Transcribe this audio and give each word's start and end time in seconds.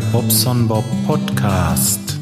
Bobson 0.00 0.66
Bob 0.66 0.84
Podcast. 1.06 2.18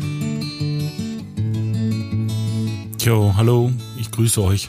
Jo, 3.00 3.32
hallo, 3.36 3.72
ich 3.98 4.10
grüße 4.10 4.42
euch. 4.42 4.68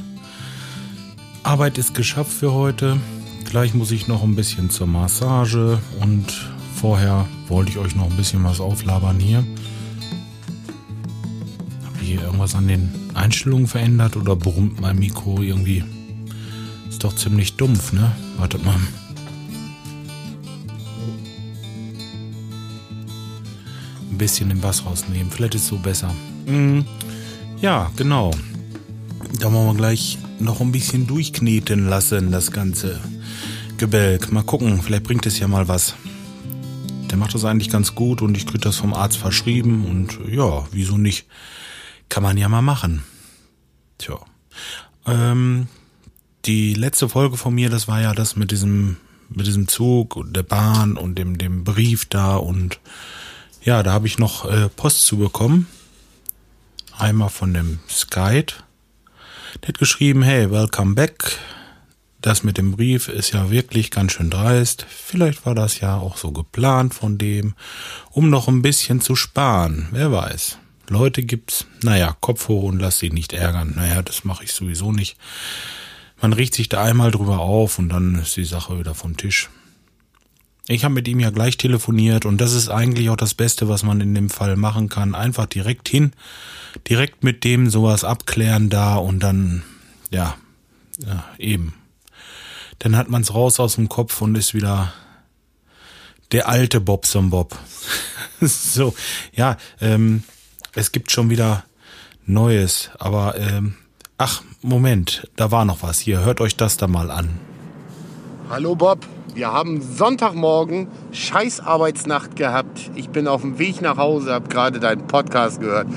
Arbeit 1.43 1.78
ist 1.78 1.93
geschafft 1.93 2.32
für 2.32 2.54
heute. 2.54 2.97
Gleich 3.43 3.74
muss 3.74 3.92
ich 3.92 4.07
noch 4.07 4.24
ein 4.24 4.36
bisschen 4.36 4.70
zur 4.70 4.88
Massage 4.88 5.79
und 6.02 6.25
vorher 6.75 7.28
wollte 7.47 7.71
ich 7.71 7.78
euch 7.78 7.96
noch 7.96 8.10
ein 8.10 8.18
bisschen 8.18 8.43
was 8.43 8.60
auflabern 8.60 9.20
hier. 9.20 9.43
Habe 11.86 11.97
ich 12.01 12.07
hier 12.07 12.21
irgendwas 12.21 12.56
an 12.56 12.68
den 12.68 12.89
Einstellungen 13.14 13.68
verändert 13.68 14.15
oder 14.15 14.36
brummt 14.36 14.79
mein 14.79 14.97
Mikro 14.97 15.42
irgendwie? 15.42 15.83
Ist 16.89 17.04
doch 17.04 17.15
ziemlich 17.15 17.57
dumpf, 17.57 17.92
ne? 17.92 18.11
Wartet 18.38 18.64
mal. 18.64 18.79
Ein 24.14 24.20
bisschen 24.20 24.50
den 24.50 24.62
Bass 24.62 24.86
rausnehmen. 24.86 25.32
Vielleicht 25.32 25.56
ist 25.56 25.64
es 25.64 25.68
so 25.70 25.78
besser. 25.78 26.14
Mhm. 26.46 26.86
Ja, 27.60 27.90
genau. 27.96 28.30
Da 29.39 29.52
wollen 29.52 29.66
wir 29.66 29.74
gleich 29.74 30.20
noch 30.38 30.62
ein 30.62 30.72
bisschen 30.72 31.08
durchkneten 31.08 31.89
lassen, 31.89 32.31
das 32.31 32.52
ganze 32.52 33.02
Gebälk. 33.78 34.31
Mal 34.31 34.44
gucken, 34.44 34.84
vielleicht 34.84 35.06
bringt 35.06 35.26
es 35.26 35.39
ja 35.39 35.48
mal 35.48 35.67
was. 35.67 35.95
Der 37.09 37.17
macht 37.17 37.34
das 37.34 37.44
eigentlich 37.44 37.72
ganz 37.72 37.95
gut 37.95 38.22
und 38.22 38.38
ich 38.38 38.45
kriege 38.45 38.59
das 38.59 38.76
vom 38.76 38.94
Arzt 38.94 39.17
verschrieben 39.17 39.88
und 39.88 40.20
ja, 40.31 40.64
wieso 40.72 41.00
nicht? 41.00 41.25
Kann 42.08 42.22
man 42.22 42.38
ja 42.38 42.48
mal 42.50 42.61
machen. 42.61 43.02
Tja. 43.98 44.20
Ähm, 45.08 45.66
die 46.45 46.75
letzte 46.75 47.09
Folge 47.09 47.36
von 47.36 47.55
mir, 47.55 47.72
das 47.72 47.88
war 47.88 48.00
ja 48.00 48.14
das 48.14 48.36
mit 48.36 48.52
diesem, 48.52 48.98
mit 49.30 49.48
diesem 49.48 49.67
Zug 49.67 50.16
und 50.16 50.36
der 50.36 50.44
Bahn 50.44 50.98
und 50.98 51.16
dem, 51.16 51.39
dem 51.39 51.64
Brief 51.64 52.05
da 52.05 52.36
und 52.36 52.80
ja, 53.64 53.81
da 53.83 53.94
habe 53.94 54.08
ich 54.08 54.19
noch 54.19 54.50
äh, 54.50 54.69
Post 54.69 55.06
zu 55.06 55.17
bekommen. 55.17 55.67
Einmal 56.97 57.30
von 57.30 57.53
dem 57.53 57.80
Skype. 57.89 58.53
Der 59.61 59.70
hat 59.70 59.80
geschrieben, 59.80 60.22
hey, 60.22 60.52
welcome 60.52 60.95
back. 60.95 61.38
Das 62.22 62.44
mit 62.44 62.58
dem 62.58 62.72
Brief 62.72 63.09
ist 63.09 63.33
ja 63.33 63.50
wirklich 63.50 63.92
ganz 63.92 64.14
schön 64.14 64.30
dreist. 64.30 64.86
Vielleicht 64.89 65.45
war 65.45 65.55
das 65.55 65.80
ja 65.80 65.97
auch 65.97 66.17
so 66.17 66.31
geplant 66.31 66.94
von 66.94 67.17
dem, 67.17 67.53
um 68.11 68.30
noch 68.30 68.47
ein 68.47 68.61
bisschen 68.61 69.02
zu 69.02 69.16
sparen. 69.16 69.89
Wer 69.92 70.11
weiß. 70.11 70.58
Leute 70.89 71.23
gibt's, 71.23 71.66
naja, 71.81 72.16
Kopf 72.20 72.48
hoch 72.48 72.64
und 72.64 72.80
lass 72.80 73.00
sie 73.00 73.09
nicht 73.09 73.33
ärgern. 73.33 73.73
Naja, 73.75 74.02
das 74.02 74.23
mache 74.23 74.44
ich 74.44 74.53
sowieso 74.53 74.92
nicht. 74.92 75.17
Man 76.22 76.33
riecht 76.33 76.53
sich 76.53 76.70
da 76.70 76.83
einmal 76.83 77.11
drüber 77.11 77.39
auf 77.39 77.80
und 77.80 77.89
dann 77.89 78.16
ist 78.16 78.38
die 78.38 78.45
Sache 78.45 78.80
wieder 78.80 78.95
vom 78.95 79.17
Tisch. 79.17 79.50
Ich 80.67 80.86
habe 80.86 80.94
mit 80.94 81.08
ihm 81.09 81.19
ja 81.19 81.30
gleich 81.30 81.58
telefoniert 81.58 82.25
und 82.25 82.39
das 82.39 82.53
ist 82.53 82.69
eigentlich 82.69 83.09
auch 83.09 83.17
das 83.17 83.33
Beste, 83.33 83.67
was 83.67 83.83
man 83.83 84.00
in 84.00 84.16
dem 84.16 84.30
Fall 84.30 84.56
machen 84.56 84.88
kann. 84.88 85.14
Einfach 85.14 85.45
direkt 85.45 85.89
hin, 85.89 86.14
direkt 86.88 87.23
mit 87.23 87.44
dem 87.44 87.70
sowas 87.70 88.05
abklären 88.05 88.70
da 88.70 88.95
und 88.95 89.20
dann, 89.20 89.64
ja, 90.09 90.36
ja 91.05 91.25
eben. 91.38 91.73
Dann 92.80 92.95
hat 92.95 93.09
man's 93.09 93.33
raus 93.33 93.59
aus 93.59 93.75
dem 93.75 93.89
Kopf 93.89 94.22
und 94.22 94.36
ist 94.36 94.53
wieder 94.53 94.94
der 96.31 96.47
alte 96.47 96.80
Bobson 96.80 97.30
Bob. 97.30 97.58
so, 98.42 98.95
ja, 99.33 99.58
ähm, 99.81 100.23
es 100.75 100.94
gibt 100.94 101.11
schon 101.11 101.30
wieder 101.30 101.66
Neues, 102.25 102.89
aber 103.00 103.38
ähm, 103.38 103.75
ach, 104.17 104.44
Moment, 104.61 105.30
da 105.36 105.52
war 105.52 105.66
noch 105.66 105.83
was. 105.83 106.00
Hier, 106.00 106.22
hört 106.22 106.39
euch 106.39 106.55
das 106.55 106.77
da 106.77 106.88
mal 106.88 107.11
an. 107.11 107.38
Hallo 108.50 108.75
Bob, 108.75 109.05
wir 109.36 109.52
haben 109.52 109.82
Sonntagmorgen 109.82 110.88
scheiß 111.11 111.61
Arbeitsnacht 111.61 112.36
gehabt. 112.36 112.92
Ich 112.95 113.10
bin 113.10 113.27
auf 113.27 113.42
dem 113.42 113.58
Weg 113.58 113.82
nach 113.82 113.98
Hause, 113.98 114.33
habe 114.33 114.48
gerade 114.48 114.80
deinen 114.80 115.08
Podcast 115.08 115.60
gehört 115.60 115.88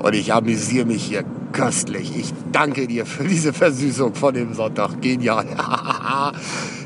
und 0.00 0.14
ich 0.14 0.34
amüsiere 0.34 0.84
mich 0.84 1.04
hier 1.04 1.24
köstlich. 1.52 2.16
Ich 2.16 2.34
danke 2.52 2.86
dir 2.86 3.06
für 3.06 3.24
diese 3.24 3.52
Versüßung 3.52 4.14
von 4.14 4.34
dem 4.34 4.52
Sonntag. 4.52 5.00
Genial. 5.00 5.46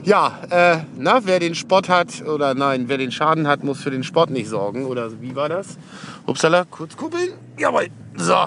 ja, 0.05 0.39
äh, 0.51 0.79
na, 0.97 1.21
wer 1.25 1.41
den 1.41 1.55
Sport 1.55 1.89
hat 1.89 2.23
oder 2.23 2.55
nein, 2.55 2.85
wer 2.89 2.99
den 2.99 3.11
Schaden 3.11 3.49
hat, 3.49 3.65
muss 3.65 3.81
für 3.81 3.91
den 3.91 4.05
Sport 4.05 4.31
nicht 4.31 4.49
sorgen. 4.49 4.85
Oder 4.85 5.21
wie 5.21 5.35
war 5.35 5.49
das? 5.49 5.79
Upsala, 6.27 6.65
kurz 6.65 6.97
kuppeln. 6.97 7.31
Jawohl. 7.57 7.89
So. 8.17 8.45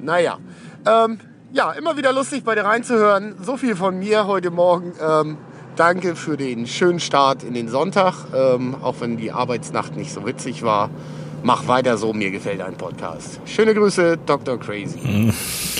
Naja. 0.00 0.38
Ähm, 0.86 1.18
ja, 1.52 1.72
immer 1.72 1.96
wieder 1.96 2.12
lustig 2.12 2.44
bei 2.44 2.54
dir 2.54 2.64
reinzuhören. 2.64 3.34
So 3.42 3.56
viel 3.56 3.76
von 3.76 3.98
mir 3.98 4.26
heute 4.26 4.50
Morgen. 4.50 4.92
Ähm, 4.98 5.36
danke 5.76 6.16
für 6.16 6.36
den 6.36 6.66
schönen 6.66 7.00
Start 7.00 7.42
in 7.42 7.54
den 7.54 7.68
Sonntag, 7.68 8.26
ähm, 8.34 8.76
auch 8.82 8.96
wenn 9.00 9.16
die 9.16 9.32
Arbeitsnacht 9.32 9.96
nicht 9.96 10.12
so 10.12 10.26
witzig 10.26 10.62
war. 10.62 10.90
Mach 11.42 11.66
weiter 11.68 11.96
so, 11.96 12.12
mir 12.12 12.30
gefällt 12.30 12.60
dein 12.60 12.76
Podcast. 12.76 13.40
Schöne 13.46 13.74
Grüße, 13.74 14.18
Dr. 14.26 14.60
Crazy. 14.60 15.32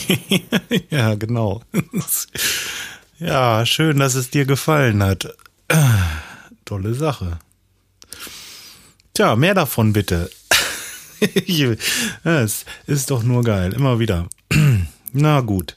ja, 0.91 1.15
genau. 1.17 1.61
ja, 3.19 3.67
schön, 3.67 3.99
dass 3.99 4.15
es 4.15 4.31
dir 4.31 4.47
gefallen 4.47 5.03
hat. 5.03 5.34
Tolle 6.65 6.95
Sache. 6.95 7.39
Tja, 9.15 9.37
mehr 9.37 9.55
davon 9.55 9.93
bitte. 9.93 10.31
Es 12.25 12.65
ist 12.87 13.11
doch 13.11 13.22
nur 13.22 13.45
geil, 13.45 13.75
immer 13.75 13.99
wieder. 13.99 14.27
Na 15.12 15.41
gut. 15.41 15.77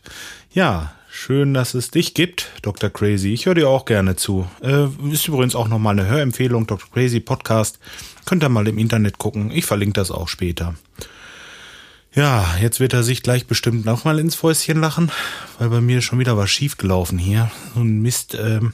Ja, 0.53 0.93
Schön, 1.15 1.53
dass 1.53 1.75
es 1.75 1.91
dich 1.91 2.15
gibt, 2.15 2.49
Dr. 2.63 2.89
Crazy. 2.89 3.33
Ich 3.33 3.45
höre 3.45 3.53
dir 3.53 3.69
auch 3.69 3.85
gerne 3.85 4.15
zu. 4.15 4.47
Äh, 4.63 4.87
ist 5.11 5.27
übrigens 5.27 5.55
auch 5.55 5.67
nochmal 5.67 5.97
eine 5.97 6.09
Hörempfehlung, 6.09 6.65
Dr. 6.65 6.89
Crazy 6.91 7.19
Podcast. 7.19 7.77
Könnt 8.25 8.43
ihr 8.43 8.49
mal 8.49 8.67
im 8.67 8.79
Internet 8.79 9.19
gucken. 9.19 9.51
Ich 9.51 9.65
verlinke 9.65 9.93
das 9.93 10.09
auch 10.09 10.27
später. 10.27 10.73
Ja, 12.15 12.57
jetzt 12.61 12.79
wird 12.79 12.93
er 12.93 13.01
sich 13.01 13.23
gleich 13.23 13.47
bestimmt 13.47 13.85
nochmal 13.85 14.19
ins 14.19 14.35
Fäustchen 14.35 14.79
lachen, 14.79 15.11
weil 15.57 15.69
bei 15.69 15.81
mir 15.81 15.99
schon 16.01 16.19
wieder 16.19 16.37
was 16.37 16.51
schiefgelaufen 16.51 17.17
hier. 17.17 17.49
So 17.73 17.81
ein 17.81 18.03
Mist. 18.03 18.37
Ähm, 18.39 18.73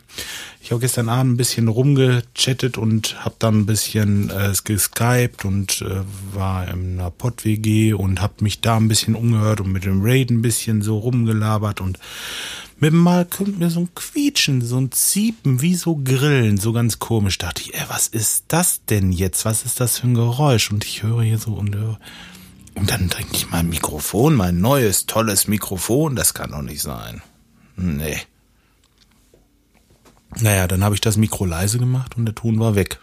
ich 0.62 0.72
habe 0.72 0.82
gestern 0.82 1.08
Abend 1.08 1.34
ein 1.34 1.38
bisschen 1.38 1.70
rumgechattet 1.70 2.78
und 2.78 3.24
habe 3.24 3.36
dann 3.40 3.62
ein 3.62 3.66
bisschen 3.66 4.30
äh, 4.30 4.52
geskypt 4.62 5.46
und 5.46 5.82
äh, 5.84 6.02
war 6.34 6.68
in 6.68 7.00
einer 7.00 7.12
Pott-WG 7.12 7.94
und 7.94 8.22
habe 8.22 8.34
mich 8.42 8.60
da 8.60 8.76
ein 8.76 8.90
bisschen 8.90 9.16
umgehört 9.16 9.62
und 9.62 9.72
mit 9.72 9.86
dem 9.86 10.02
Raid 10.04 10.32
ein 10.32 10.42
bisschen 10.42 10.82
so 10.82 10.98
rumgelabert 10.98 11.80
und 11.80 11.98
mit 12.82 12.94
mal 12.94 13.24
kommt 13.24 13.58
mir 13.58 13.70
so 13.70 13.80
ein 13.80 13.90
Quietschen, 13.96 14.62
so 14.62 14.78
ein 14.78 14.92
Ziepen, 14.92 15.62
wie 15.62 15.76
so 15.76 15.96
Grillen, 15.96 16.58
so 16.58 16.74
ganz 16.74 17.00
komisch. 17.00 17.38
Dachte 17.38 17.62
ich, 17.62 17.74
ey, 17.74 17.86
was 17.88 18.08
ist 18.08 18.46
das 18.50 18.82
denn 18.90 19.14
jetzt? 19.14 19.46
Was 19.46 19.64
ist 19.64 19.80
das 19.80 20.00
für 20.00 20.08
ein 20.08 20.14
Geräusch? 20.14 20.72
Und 20.72 20.84
ich 20.84 21.04
höre 21.04 21.22
hier 21.22 21.38
so 21.38 21.54
und 21.54 21.74
höre 21.74 22.00
und 22.76 22.90
dann 22.92 23.10
trinke 23.10 23.36
ich 23.36 23.50
mein 23.50 23.70
Mikrofon, 23.70 24.36
mein 24.36 24.62
neues, 24.62 25.06
tolles 25.06 25.48
Mikrofon. 25.48 26.16
Das 26.16 26.34
kann 26.34 26.52
doch 26.52 26.62
nicht 26.62 26.82
sein. 26.82 27.22
Nee. 27.76 28.18
Naja, 30.40 30.68
dann 30.68 30.84
habe 30.84 30.96
ich 30.96 31.02
das 31.02 31.18
Mikro 31.18 31.46
leise 31.46 31.80
gemacht 31.80 32.16
und 32.18 32.26
der 32.26 32.36
Ton 32.36 32.60
war 32.60 32.76
weg. 32.76 33.00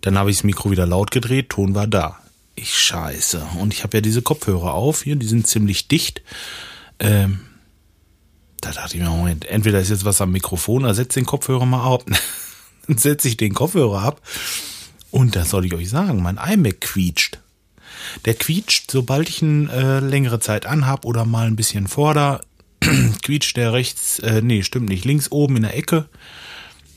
Dann 0.00 0.18
habe 0.18 0.30
ich 0.30 0.38
das 0.38 0.44
Mikro 0.44 0.70
wieder 0.70 0.86
laut 0.86 1.10
gedreht, 1.10 1.50
Ton 1.50 1.74
war 1.74 1.86
da. 1.86 2.18
Ich 2.54 2.76
scheiße. 2.78 3.46
Und 3.58 3.74
ich 3.74 3.82
habe 3.82 3.98
ja 3.98 4.00
diese 4.00 4.22
Kopfhörer 4.22 4.74
auf 4.74 5.02
hier, 5.02 5.16
die 5.16 5.26
sind 5.26 5.46
ziemlich 5.46 5.88
dicht. 5.88 6.22
Ähm, 6.98 7.40
da 8.60 8.72
dachte 8.72 8.96
ich 8.96 9.02
mir, 9.02 9.10
Moment, 9.10 9.44
entweder 9.44 9.80
ist 9.80 9.90
jetzt 9.90 10.04
was 10.04 10.20
am 10.20 10.32
Mikrofon, 10.32 10.84
oder 10.84 10.94
setz 10.94 11.14
den 11.14 11.26
Kopfhörer 11.26 11.66
mal 11.66 11.94
ab. 11.94 12.04
dann 12.86 12.98
setze 12.98 13.28
ich 13.28 13.36
den 13.36 13.54
Kopfhörer 13.54 14.02
ab. 14.02 14.22
Und 15.10 15.36
da 15.36 15.44
soll 15.44 15.66
ich 15.66 15.74
euch 15.74 15.88
sagen, 15.88 16.22
mein 16.22 16.38
iMac 16.38 16.80
quietscht. 16.80 17.40
Der 18.24 18.34
quietscht, 18.34 18.90
sobald 18.90 19.28
ich 19.28 19.42
ihn 19.42 19.68
äh, 19.68 20.00
längere 20.00 20.40
Zeit 20.40 20.66
anhab 20.66 21.04
oder 21.04 21.24
mal 21.24 21.46
ein 21.46 21.56
bisschen 21.56 21.86
vorder, 21.86 22.40
quietscht 23.22 23.56
der 23.56 23.72
rechts, 23.72 24.18
äh, 24.20 24.42
nee, 24.42 24.62
stimmt 24.62 24.88
nicht, 24.88 25.04
links 25.04 25.30
oben 25.30 25.56
in 25.56 25.62
der 25.62 25.76
Ecke. 25.76 26.08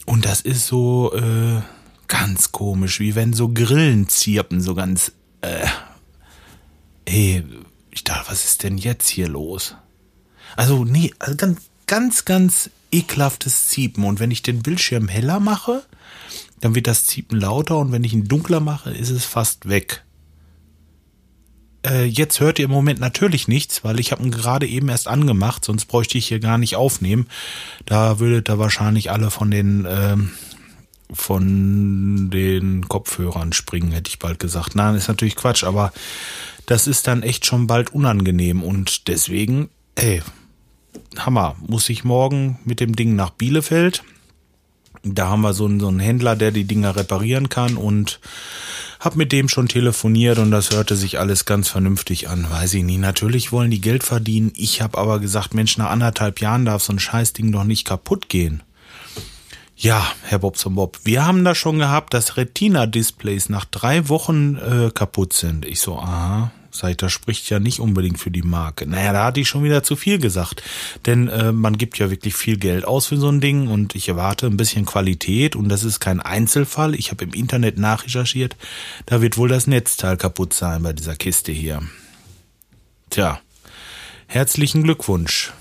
Und 0.06 0.25
das 0.25 0.42
ist 0.42 0.66
so 0.68 1.13
äh, 1.13 1.62
ganz 2.07 2.51
komisch, 2.51 3.00
wie 3.00 3.16
wenn 3.16 3.33
so 3.33 3.50
Grillen 3.50 4.07
zirpen, 4.10 4.62
so 4.62 4.74
ganz, 4.75 5.12
äh, 5.42 5.68
ey, 7.06 7.44
ich 7.92 8.04
dachte, 8.04 8.31
was 8.31 8.45
ist 8.45 8.63
denn 8.63 8.77
jetzt 8.77 9.07
hier 9.07 9.27
los? 9.27 9.75
Also, 10.56 10.83
nee, 10.83 11.13
also 11.19 11.36
ganz, 11.36 11.62
ganz, 11.86 12.25
ganz 12.25 12.69
ekelhaftes 12.92 13.68
Ziepen. 13.68 14.04
Und 14.04 14.19
wenn 14.19 14.31
ich 14.31 14.42
den 14.42 14.62
Bildschirm 14.62 15.07
heller 15.07 15.39
mache, 15.39 15.83
dann 16.60 16.75
wird 16.75 16.88
das 16.88 17.06
Ziepen 17.06 17.39
lauter 17.39 17.77
und 17.77 17.92
wenn 17.92 18.04
ich 18.04 18.13
ihn 18.13 18.27
dunkler 18.27 18.60
mache, 18.60 18.92
ist 18.92 19.10
es 19.10 19.25
fast 19.25 19.69
weg. 19.69 20.04
Äh, 21.86 22.06
jetzt 22.06 22.40
hört 22.40 22.60
ihr 22.60 22.66
im 22.66 22.72
Moment 22.72 23.00
natürlich 23.00 23.48
nichts, 23.48 23.84
weil 23.84 24.00
ich 24.00 24.12
habe 24.12 24.24
ihn 24.24 24.31
gerade 24.31 24.68
eben 24.68 24.90
erst 24.90 25.08
angemacht, 25.08 25.64
sonst 25.64 25.86
bräuchte 25.86 26.18
ich 26.18 26.28
hier 26.28 26.40
gar 26.40 26.58
nicht 26.58 26.76
aufnehmen. 26.76 27.28
Da 27.86 28.20
würdet 28.20 28.50
ihr 28.50 28.60
wahrscheinlich 28.60 29.12
alle 29.12 29.31
von 29.31 29.50
den 29.52 29.88
ähm, 29.90 30.31
von 31.12 32.30
den 32.30 32.88
Kopfhörern 32.88 33.54
springen, 33.54 33.92
hätte 33.92 34.10
ich 34.10 34.20
bald 34.20 34.40
gesagt. 34.40 34.76
Nein, 34.76 34.96
ist 34.96 35.08
natürlich 35.08 35.36
Quatsch, 35.36 35.64
aber 35.64 35.92
das 36.66 36.86
ist 36.86 37.08
dann 37.08 37.24
echt 37.24 37.46
schon 37.46 37.66
bald 37.66 37.92
unangenehm 37.94 38.62
und 38.62 39.08
deswegen, 39.08 39.70
ey, 39.96 40.22
Hammer, 41.18 41.56
muss 41.66 41.90
ich 41.90 42.04
morgen 42.04 42.60
mit 42.64 42.80
dem 42.80 42.96
Ding 42.96 43.16
nach 43.16 43.31
Bielefeld 43.31 44.04
Da 45.04 45.30
haben 45.30 45.42
wir 45.42 45.54
so 45.54 45.66
einen, 45.66 45.80
so 45.80 45.88
einen 45.88 46.00
Händler, 46.00 46.36
der 46.36 46.52
die 46.52 46.66
Dinger 46.66 46.96
reparieren 46.96 47.50
kann 47.50 47.78
und 47.78 48.20
hab 49.00 49.16
mit 49.16 49.31
dem 49.31 49.48
schon 49.48 49.68
telefoniert 49.68 50.40
und 50.40 50.51
das 50.51 50.72
hörte 50.72 50.96
sich 50.96 51.19
alles 51.19 51.46
ganz 51.46 51.69
vernünftig 51.69 52.28
an. 52.28 52.50
Weiß 52.50 52.74
ich 52.74 52.84
nicht. 52.84 53.00
Natürlich 53.00 53.51
wollen 53.51 53.72
die 53.72 53.81
Geld 53.81 54.04
verdienen. 54.04 54.51
Ich 54.56 54.81
habe 54.81 54.98
aber 54.98 55.19
gesagt, 55.19 55.54
Mensch, 55.54 55.78
nach 55.78 55.90
anderthalb 55.90 56.42
Jahren 56.42 56.66
darf 56.66 56.84
so 56.84 56.94
ein 56.94 57.00
Scheißding 57.00 57.51
doch 57.51 57.63
nicht 57.63 57.86
kaputt 57.86 58.28
gehen. 58.28 58.62
Ja, 59.78 60.06
Herr 60.24 60.40
Bobson 60.40 60.75
Bob, 60.75 61.00
wir 61.06 61.25
haben 61.25 61.46
da 61.46 61.56
schon 61.56 61.80
gehabt, 61.80 62.13
dass 62.13 62.36
Retina-Displays 62.36 63.48
nach 63.48 63.63
drei 63.63 64.10
Wochen 64.10 64.57
äh, 64.57 64.92
kaputt 64.94 65.31
sind. 65.31 65.66
Ich 65.66 65.80
so, 65.80 65.98
aha, 65.98 66.52
sag 66.80 66.92
ich, 66.92 66.98
das 66.98 67.12
spricht 67.12 67.50
ja 67.50 67.60
nicht 67.60 67.80
unbedingt 67.80 68.20
für 68.20 68.31
die 68.31 68.42
Marke. 68.42 68.88
Naja, 68.88 69.14
da 69.14 69.26
hatte 69.26 69.40
ich 69.40 69.48
schon 69.48 69.64
wieder 69.64 69.84
zu 69.84 69.96
viel 69.96 70.18
gesagt. 70.18 70.64
Denn 71.06 71.28
äh, 71.28 71.52
man 71.52 71.78
gibt 71.78 71.98
ja 72.00 72.10
wirklich 72.10 72.36
viel 72.36 72.58
Geld 72.58 72.86
aus 72.86 73.08
für 73.08 73.18
so 73.18 73.30
ein 73.30 73.42
Ding 73.42 73.68
und 73.68 73.96
ich 73.96 74.10
erwarte 74.10 74.48
ein 74.48 74.58
bisschen 74.58 74.86
Qualität 74.86 75.56
und 75.56 75.70
das 75.70 75.84
ist 75.84 76.00
kein 76.00 76.20
Einzelfall. 76.20 76.96
Ich 76.96 77.12
habe 77.12 77.24
im 77.24 77.34
Internet 77.34 77.78
nachrecherchiert, 77.78 78.56
da 79.06 79.22
wird 79.22 79.38
wohl 79.38 79.50
das 79.50 79.68
Netzteil 79.68 80.18
kaputt 80.18 80.54
sein 80.54 80.81
bei 80.84 80.94
dieser 80.94 81.16
Kiste 81.16 81.52
hier. 81.52 81.81
Tja, 83.10 83.40
herzlichen 84.28 84.84
Glückwunsch. 84.84 85.52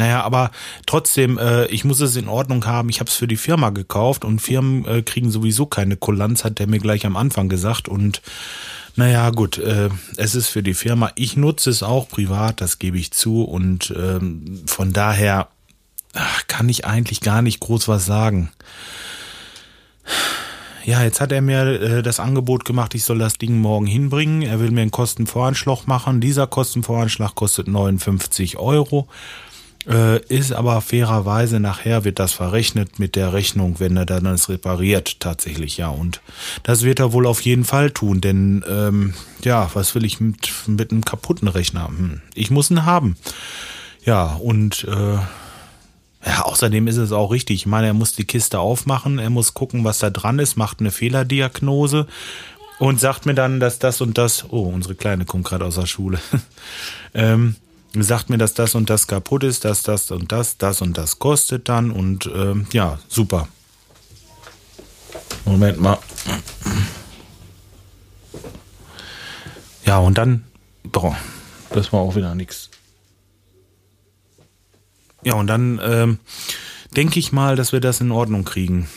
Naja, 0.00 0.22
aber 0.22 0.50
trotzdem, 0.86 1.36
äh, 1.36 1.66
ich 1.66 1.84
muss 1.84 2.00
es 2.00 2.16
in 2.16 2.26
Ordnung 2.26 2.64
haben. 2.64 2.88
Ich 2.88 3.00
habe 3.00 3.10
es 3.10 3.16
für 3.16 3.28
die 3.28 3.36
Firma 3.36 3.68
gekauft 3.68 4.24
und 4.24 4.40
Firmen 4.40 4.86
äh, 4.86 5.02
kriegen 5.02 5.30
sowieso 5.30 5.66
keine 5.66 5.98
Kulanz, 5.98 6.42
hat 6.42 6.58
der 6.58 6.68
mir 6.68 6.78
gleich 6.78 7.04
am 7.04 7.18
Anfang 7.18 7.50
gesagt. 7.50 7.86
Und 7.86 8.22
naja, 8.96 9.30
gut, 9.30 9.58
äh, 9.58 9.88
es 10.16 10.34
ist 10.34 10.48
für 10.48 10.62
die 10.62 10.74
Firma. 10.74 11.12
Ich 11.14 11.36
nutze 11.36 11.70
es 11.70 11.82
auch 11.82 12.08
privat, 12.08 12.60
das 12.60 12.78
gebe 12.78 12.98
ich 12.98 13.12
zu. 13.12 13.42
Und 13.42 13.94
ähm, 13.96 14.62
von 14.66 14.92
daher 14.92 15.48
ach, 16.14 16.46
kann 16.46 16.68
ich 16.68 16.84
eigentlich 16.84 17.20
gar 17.20 17.42
nicht 17.42 17.60
groß 17.60 17.88
was 17.88 18.06
sagen. 18.06 18.50
Ja, 20.84 21.02
jetzt 21.02 21.20
hat 21.20 21.30
er 21.30 21.42
mir 21.42 21.80
äh, 21.80 22.02
das 22.02 22.20
Angebot 22.20 22.64
gemacht, 22.64 22.94
ich 22.94 23.04
soll 23.04 23.18
das 23.18 23.34
Ding 23.34 23.58
morgen 23.58 23.86
hinbringen. 23.86 24.42
Er 24.42 24.60
will 24.60 24.70
mir 24.70 24.82
einen 24.82 24.90
Kostenvoranschlag 24.90 25.86
machen. 25.86 26.20
Dieser 26.20 26.46
Kostenvoranschlag 26.46 27.34
kostet 27.34 27.68
59 27.68 28.56
Euro. 28.56 29.06
Äh, 29.88 30.20
ist 30.26 30.52
aber 30.52 30.80
fairerweise 30.82 31.58
nachher 31.58 32.04
wird 32.04 32.18
das 32.18 32.32
verrechnet 32.32 32.98
mit 32.98 33.16
der 33.16 33.32
Rechnung, 33.32 33.76
wenn 33.78 33.96
er 33.96 34.04
dann 34.04 34.24
das 34.24 34.50
repariert, 34.50 35.20
tatsächlich, 35.20 35.78
ja. 35.78 35.88
Und 35.88 36.20
das 36.62 36.82
wird 36.82 37.00
er 37.00 37.12
wohl 37.12 37.26
auf 37.26 37.40
jeden 37.40 37.64
Fall 37.64 37.90
tun, 37.90 38.20
denn 38.20 38.62
ähm, 38.68 39.14
ja, 39.42 39.70
was 39.72 39.94
will 39.94 40.04
ich 40.04 40.20
mit, 40.20 40.50
mit 40.66 40.90
einem 40.90 41.04
kaputten 41.04 41.48
Rechner? 41.48 41.88
Hm, 41.88 42.20
ich 42.34 42.50
muss 42.50 42.70
ihn 42.70 42.84
haben. 42.84 43.16
Ja, 44.04 44.34
und 44.34 44.84
äh, 44.84 45.18
ja, 46.26 46.42
außerdem 46.42 46.86
ist 46.86 46.98
es 46.98 47.12
auch 47.12 47.30
richtig. 47.30 47.56
Ich 47.56 47.66
meine, 47.66 47.86
er 47.86 47.94
muss 47.94 48.12
die 48.12 48.26
Kiste 48.26 48.58
aufmachen, 48.58 49.18
er 49.18 49.30
muss 49.30 49.54
gucken, 49.54 49.84
was 49.84 49.98
da 49.98 50.10
dran 50.10 50.38
ist, 50.38 50.56
macht 50.56 50.80
eine 50.80 50.90
Fehlerdiagnose 50.90 52.06
und 52.78 53.00
sagt 53.00 53.24
mir 53.24 53.34
dann, 53.34 53.60
dass 53.60 53.78
das 53.78 54.02
und 54.02 54.18
das. 54.18 54.44
Oh, 54.50 54.64
unsere 54.64 54.94
Kleine 54.94 55.24
kommt 55.24 55.46
gerade 55.46 55.64
aus 55.64 55.76
der 55.76 55.86
Schule. 55.86 56.18
ähm, 57.14 57.56
sagt 57.94 58.30
mir, 58.30 58.38
dass 58.38 58.54
das 58.54 58.74
und 58.74 58.90
das 58.90 59.06
kaputt 59.06 59.44
ist, 59.44 59.64
dass 59.64 59.82
das 59.82 60.10
und 60.10 60.32
das, 60.32 60.58
das 60.58 60.80
und 60.80 60.96
das 60.96 61.18
kostet 61.18 61.68
dann 61.68 61.90
und 61.90 62.30
ähm, 62.32 62.66
ja, 62.72 62.98
super. 63.08 63.48
Moment 65.44 65.80
mal. 65.80 65.98
Ja, 69.84 69.98
und 69.98 70.18
dann, 70.18 70.44
boah, 70.84 71.16
das 71.70 71.92
war 71.92 72.00
auch 72.00 72.14
wieder 72.14 72.34
nichts. 72.34 72.70
Ja, 75.24 75.34
und 75.34 75.48
dann 75.48 75.80
ähm, 75.82 76.18
denke 76.96 77.18
ich 77.18 77.32
mal, 77.32 77.56
dass 77.56 77.72
wir 77.72 77.80
das 77.80 78.00
in 78.00 78.12
Ordnung 78.12 78.44
kriegen. 78.44 78.88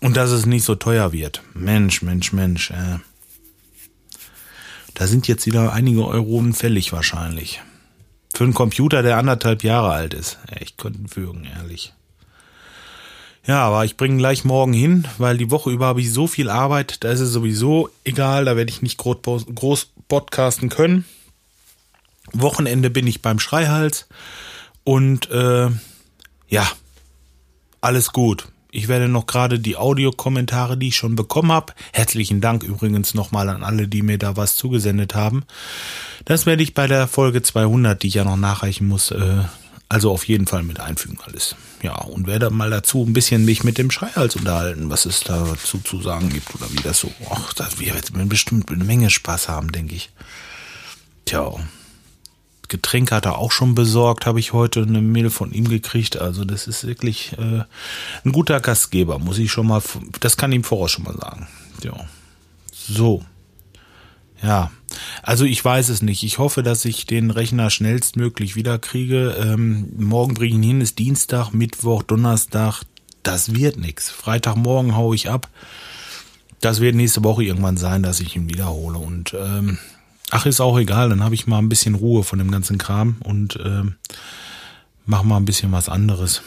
Und 0.00 0.16
dass 0.16 0.30
es 0.30 0.46
nicht 0.46 0.64
so 0.64 0.74
teuer 0.74 1.12
wird. 1.12 1.42
Mensch, 1.54 2.02
Mensch, 2.02 2.32
Mensch. 2.32 2.70
Äh. 2.70 2.98
Da 4.94 5.06
sind 5.06 5.28
jetzt 5.28 5.46
wieder 5.46 5.72
einige 5.72 6.06
Euronen 6.06 6.52
fällig 6.52 6.92
wahrscheinlich. 6.92 7.62
Für 8.34 8.44
einen 8.44 8.54
Computer, 8.54 9.02
der 9.02 9.18
anderthalb 9.18 9.64
Jahre 9.64 9.92
alt 9.92 10.14
ist. 10.14 10.38
Echt 10.50 10.78
könnten 10.78 11.08
fügen, 11.08 11.44
ehrlich. 11.44 11.92
Ja, 13.46 13.64
aber 13.66 13.84
ich 13.84 13.96
bringe 13.96 14.18
gleich 14.18 14.44
morgen 14.44 14.72
hin, 14.72 15.08
weil 15.18 15.38
die 15.38 15.50
Woche 15.50 15.70
über 15.70 15.86
habe 15.86 16.00
ich 16.00 16.12
so 16.12 16.26
viel 16.26 16.50
Arbeit, 16.50 17.02
da 17.02 17.10
ist 17.10 17.20
es 17.20 17.30
sowieso 17.30 17.88
egal, 18.04 18.44
da 18.44 18.54
werde 18.56 18.70
ich 18.70 18.82
nicht 18.82 18.98
groß 18.98 19.92
podcasten 20.08 20.68
können. 20.68 21.04
Wochenende 22.32 22.90
bin 22.90 23.06
ich 23.06 23.22
beim 23.22 23.38
Schreihals 23.38 24.06
und 24.84 25.30
äh, 25.30 25.68
ja, 26.48 26.68
alles 27.80 28.12
gut. 28.12 28.48
Ich 28.72 28.88
werde 28.88 29.08
noch 29.08 29.26
gerade 29.26 29.58
die 29.58 29.76
Audiokommentare, 29.76 30.76
die 30.76 30.88
ich 30.88 30.96
schon 30.96 31.16
bekommen 31.16 31.50
habe, 31.50 31.72
herzlichen 31.92 32.40
Dank 32.40 32.62
übrigens 32.62 33.14
nochmal 33.14 33.48
an 33.48 33.64
alle, 33.64 33.88
die 33.88 34.02
mir 34.02 34.18
da 34.18 34.36
was 34.36 34.54
zugesendet 34.54 35.14
haben. 35.14 35.44
Das 36.24 36.46
werde 36.46 36.62
ich 36.62 36.74
bei 36.74 36.86
der 36.86 37.08
Folge 37.08 37.42
200, 37.42 38.02
die 38.02 38.08
ich 38.08 38.14
ja 38.14 38.24
noch 38.24 38.36
nachreichen 38.36 38.86
muss, 38.86 39.10
äh, 39.10 39.42
also 39.88 40.12
auf 40.12 40.28
jeden 40.28 40.46
Fall 40.46 40.62
mit 40.62 40.78
einfügen 40.78 41.18
alles. 41.26 41.56
Ja, 41.82 41.96
und 41.96 42.28
werde 42.28 42.50
mal 42.50 42.70
dazu 42.70 43.04
ein 43.04 43.12
bisschen 43.12 43.44
mich 43.44 43.64
mit 43.64 43.76
dem 43.76 43.90
Schreihals 43.90 44.36
unterhalten, 44.36 44.88
was 44.88 45.04
es 45.04 45.20
dazu 45.20 45.78
zu 45.78 46.00
sagen 46.00 46.28
gibt 46.28 46.54
oder 46.54 46.70
wie 46.72 46.82
das 46.82 47.00
so. 47.00 47.10
Ach, 47.28 47.52
das 47.54 47.80
wird 47.80 48.12
bestimmt 48.28 48.70
eine 48.70 48.84
Menge 48.84 49.10
Spaß 49.10 49.48
haben, 49.48 49.72
denke 49.72 49.96
ich. 49.96 50.10
Tja, 51.24 51.54
Getränk 52.70 53.12
hat 53.12 53.26
er 53.26 53.36
auch 53.36 53.52
schon 53.52 53.74
besorgt, 53.74 54.24
habe 54.24 54.40
ich 54.40 54.54
heute 54.54 54.82
eine 54.82 55.02
Mail 55.02 55.28
von 55.28 55.52
ihm 55.52 55.68
gekriegt. 55.68 56.18
Also 56.18 56.44
das 56.46 56.66
ist 56.66 56.86
wirklich 56.86 57.32
äh, 57.36 57.64
ein 58.24 58.32
guter 58.32 58.60
Gastgeber, 58.60 59.18
muss 59.18 59.38
ich 59.38 59.52
schon 59.52 59.66
mal, 59.66 59.82
das 60.20 60.38
kann 60.38 60.52
ihm 60.52 60.64
voraus 60.64 60.92
schon 60.92 61.04
mal 61.04 61.16
sagen. 61.16 61.48
Ja. 61.82 61.92
So. 62.72 63.22
Ja, 64.42 64.70
also 65.22 65.44
ich 65.44 65.62
weiß 65.62 65.90
es 65.90 66.00
nicht. 66.00 66.22
Ich 66.22 66.38
hoffe, 66.38 66.62
dass 66.62 66.86
ich 66.86 67.04
den 67.04 67.30
Rechner 67.30 67.68
schnellstmöglich 67.68 68.56
wiederkriege. 68.56 69.36
Ähm, 69.38 69.92
morgen 69.98 70.32
bringe 70.32 70.50
ich 70.50 70.56
ihn 70.56 70.62
hin, 70.62 70.80
ist 70.80 70.98
Dienstag, 70.98 71.52
Mittwoch, 71.52 72.02
Donnerstag. 72.02 72.84
Das 73.22 73.54
wird 73.54 73.76
nix. 73.76 74.08
Freitagmorgen 74.08 74.96
haue 74.96 75.14
ich 75.14 75.28
ab. 75.28 75.50
Das 76.60 76.80
wird 76.80 76.94
nächste 76.94 77.22
Woche 77.22 77.44
irgendwann 77.44 77.76
sein, 77.76 78.02
dass 78.02 78.20
ich 78.20 78.34
ihn 78.36 78.48
wiederhole. 78.48 78.96
Und 78.96 79.34
ähm, 79.38 79.78
Ach, 80.30 80.46
ist 80.46 80.60
auch 80.60 80.78
egal, 80.78 81.08
dann 81.08 81.24
habe 81.24 81.34
ich 81.34 81.48
mal 81.48 81.58
ein 81.58 81.68
bisschen 81.68 81.96
Ruhe 81.96 82.22
von 82.22 82.38
dem 82.38 82.52
ganzen 82.52 82.78
Kram 82.78 83.16
und 83.24 83.56
äh, 83.56 83.82
mach 85.04 85.24
mal 85.24 85.36
ein 85.36 85.44
bisschen 85.44 85.72
was 85.72 85.88
anderes. 85.88 86.42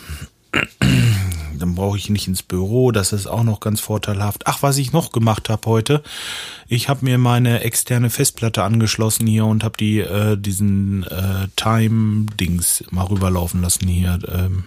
dann 1.60 1.76
brauche 1.76 1.98
ich 1.98 2.10
nicht 2.10 2.28
ins 2.28 2.44
Büro, 2.44 2.92
das 2.92 3.12
ist 3.12 3.28
auch 3.28 3.44
noch 3.44 3.60
ganz 3.60 3.82
vorteilhaft. 3.82 4.48
Ach, 4.48 4.62
was 4.62 4.78
ich 4.78 4.94
noch 4.94 5.12
gemacht 5.12 5.50
habe 5.50 5.70
heute, 5.70 6.02
ich 6.68 6.88
habe 6.88 7.04
mir 7.04 7.18
meine 7.18 7.62
externe 7.62 8.10
Festplatte 8.10 8.64
angeschlossen 8.64 9.28
hier 9.28 9.46
und 9.46 9.64
habe 9.64 9.78
die 9.78 10.00
äh, 10.00 10.38
diesen 10.38 11.04
äh, 11.04 11.48
Time-Dings 11.56 12.86
mal 12.92 13.06
rüberlaufen 13.06 13.62
lassen 13.62 13.88
hier. 13.88 14.20
Ähm, 14.28 14.64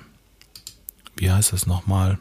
wie 1.16 1.30
heißt 1.30 1.52
das 1.52 1.66
nochmal? 1.66 2.18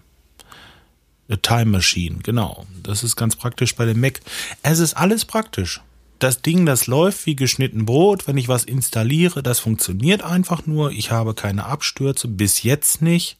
A 1.29 1.35
Time 1.35 1.65
Machine, 1.65 2.19
genau. 2.23 2.65
Das 2.83 3.03
ist 3.03 3.15
ganz 3.15 3.35
praktisch 3.35 3.75
bei 3.75 3.85
dem 3.85 3.99
Mac. 3.99 4.21
Es 4.61 4.79
ist 4.79 4.95
alles 4.95 5.25
praktisch 5.25 5.81
das 6.19 6.41
Ding, 6.41 6.65
das 6.65 6.87
läuft 6.87 7.25
wie 7.25 7.35
geschnitten 7.35 7.85
Brot. 7.85 8.27
Wenn 8.27 8.37
ich 8.37 8.47
was 8.47 8.63
installiere, 8.63 9.43
das 9.43 9.59
funktioniert 9.59 10.21
einfach 10.21 10.65
nur. 10.65 10.91
Ich 10.91 11.11
habe 11.11 11.33
keine 11.33 11.65
Abstürze, 11.65 12.27
bis 12.27 12.63
jetzt 12.63 13.01
nicht. 13.01 13.37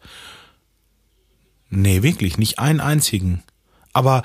Nee, 1.70 2.04
wirklich, 2.04 2.38
nicht 2.38 2.60
einen 2.60 2.80
einzigen. 2.80 3.44
Aber 3.94 4.24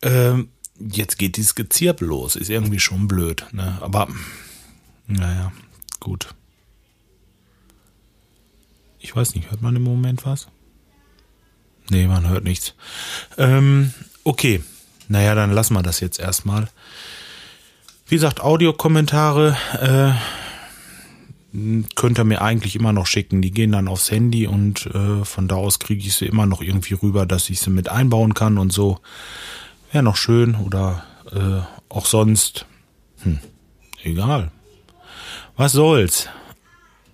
äh, 0.00 0.34
jetzt 0.78 1.18
geht 1.18 1.36
dieses 1.36 1.54
Gezirp 1.54 2.00
los. 2.00 2.36
Ist 2.36 2.50
irgendwie 2.50 2.80
schon 2.80 3.06
blöd. 3.06 3.46
Ne? 3.52 3.78
Aber, 3.80 4.08
naja, 5.06 5.52
gut. 6.00 6.34
Ich 8.98 9.14
weiß 9.14 9.34
nicht, 9.34 9.50
hört 9.50 9.62
man 9.62 9.76
im 9.76 9.82
Moment 9.82 10.26
was? 10.26 10.48
Nee, 11.90 12.06
man 12.06 12.28
hört 12.28 12.44
nichts. 12.44 12.74
Ähm, 13.36 13.92
okay. 14.24 14.62
Naja, 15.08 15.34
dann 15.34 15.50
lassen 15.50 15.74
wir 15.74 15.82
das 15.82 16.00
jetzt 16.00 16.20
erstmal. 16.20 16.68
Wie 18.10 18.16
gesagt, 18.16 18.40
Audiokommentare 18.40 19.56
äh, 21.54 21.86
könnt 21.94 22.18
ihr 22.18 22.24
mir 22.24 22.42
eigentlich 22.42 22.74
immer 22.74 22.92
noch 22.92 23.06
schicken. 23.06 23.40
Die 23.40 23.52
gehen 23.52 23.70
dann 23.70 23.86
aufs 23.86 24.10
Handy 24.10 24.48
und 24.48 24.86
äh, 24.86 25.24
von 25.24 25.46
da 25.46 25.54
aus 25.54 25.78
kriege 25.78 26.04
ich 26.04 26.16
sie 26.16 26.26
immer 26.26 26.44
noch 26.44 26.60
irgendwie 26.60 26.94
rüber, 26.94 27.24
dass 27.24 27.48
ich 27.50 27.60
sie 27.60 27.70
mit 27.70 27.88
einbauen 27.88 28.34
kann 28.34 28.58
und 28.58 28.72
so. 28.72 28.98
Wäre 29.92 30.02
noch 30.02 30.16
schön 30.16 30.56
oder 30.56 31.04
äh, 31.30 31.60
auch 31.88 32.04
sonst. 32.04 32.66
Hm, 33.22 33.38
egal. 34.02 34.50
Was 35.56 35.70
soll's? 35.70 36.28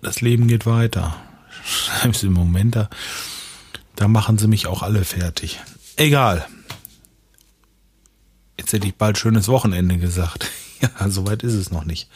Das 0.01 0.21
Leben 0.21 0.47
geht 0.47 0.65
weiter. 0.65 1.15
Im 2.23 2.33
Moment, 2.33 2.75
da, 2.75 2.89
da 3.95 4.07
machen 4.07 4.39
sie 4.39 4.47
mich 4.47 4.65
auch 4.65 4.81
alle 4.81 5.03
fertig. 5.03 5.59
Egal. 5.95 6.47
Jetzt 8.59 8.73
hätte 8.73 8.87
ich 8.87 8.95
bald 8.95 9.19
schönes 9.19 9.47
Wochenende 9.47 9.97
gesagt. 9.97 10.49
ja, 10.99 11.09
soweit 11.09 11.43
ist 11.43 11.53
es 11.53 11.71
noch 11.71 11.85
nicht. 11.85 12.07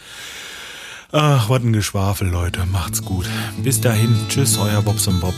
Ach, 1.12 1.50
was 1.50 1.62
ein 1.62 1.74
Geschwafel, 1.74 2.30
Leute. 2.30 2.65
Macht's 2.65 3.03
gut. 3.03 3.25
Bis 3.62 3.82
dahin. 3.82 4.15
Tschüss, 4.30 4.58
euer 4.58 4.82
Bobson 4.82 5.20
Bob. 5.20 5.36